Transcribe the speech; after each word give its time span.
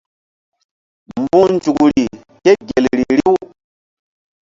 Mbu̧h 1.21 1.49
nzukri 1.55 2.03
ke 2.43 2.51
gel 2.67 2.85
ri 2.97 3.03
riw. 3.19 3.35